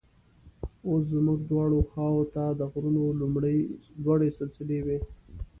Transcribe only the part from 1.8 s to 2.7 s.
خواو ته د